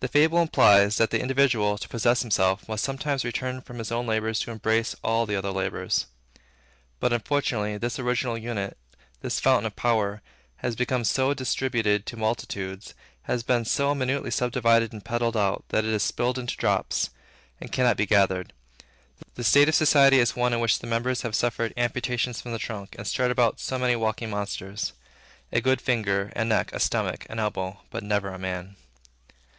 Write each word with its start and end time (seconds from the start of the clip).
The 0.00 0.08
fable 0.08 0.40
implies, 0.40 0.96
that 0.96 1.10
the 1.10 1.20
individual, 1.20 1.76
to 1.76 1.86
possess 1.86 2.22
himself, 2.22 2.66
must 2.66 2.82
sometimes 2.82 3.22
return 3.26 3.60
from 3.60 3.76
his 3.78 3.92
own 3.92 4.06
labor 4.06 4.32
to 4.32 4.50
embrace 4.50 4.96
all 5.04 5.26
the 5.26 5.36
other 5.36 5.50
laborers. 5.50 6.06
But 6.98 7.12
unfortunately, 7.12 7.76
this 7.76 7.98
original 7.98 8.38
unit, 8.38 8.78
this 9.20 9.38
fountain 9.38 9.66
of 9.66 9.76
power, 9.76 10.22
has 10.56 10.74
been 10.74 11.04
so 11.04 11.34
distributed 11.34 12.06
to 12.06 12.16
multitudes, 12.16 12.94
has 13.24 13.42
been 13.42 13.66
so 13.66 13.94
minutely 13.94 14.30
subdivided 14.30 14.94
and 14.94 15.04
peddled 15.04 15.36
out, 15.36 15.66
that 15.68 15.84
it 15.84 15.92
is 15.92 16.02
spilled 16.02 16.38
into 16.38 16.56
drops, 16.56 17.10
and 17.60 17.70
cannot 17.70 17.98
be 17.98 18.06
gathered. 18.06 18.54
The 19.34 19.44
state 19.44 19.68
of 19.68 19.74
society 19.74 20.20
is 20.20 20.34
one 20.34 20.54
in 20.54 20.60
which 20.60 20.78
the 20.78 20.86
members 20.86 21.20
have 21.20 21.34
suffered 21.36 21.74
amputation 21.76 22.32
from 22.32 22.52
the 22.52 22.58
trunk, 22.58 22.94
and 22.96 23.06
strut 23.06 23.30
about 23.30 23.60
so 23.60 23.78
many 23.78 23.94
walking 23.94 24.30
monsters, 24.30 24.94
a 25.52 25.60
good 25.60 25.82
finger, 25.82 26.32
a 26.34 26.46
neck, 26.46 26.72
a 26.72 26.80
stomach, 26.80 27.26
an 27.28 27.38
elbow, 27.38 27.80
but 27.90 28.02
never 28.02 28.30
a 28.30 28.38
man. 28.38 28.76